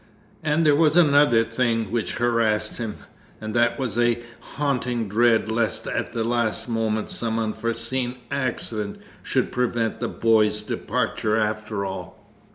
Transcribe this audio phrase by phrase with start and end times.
[0.41, 2.95] And there was another thing which harassed him,
[3.39, 9.51] and that was a haunting dread lest at the last moment some unforeseen accident should
[9.51, 12.17] prevent the boy's departure after all.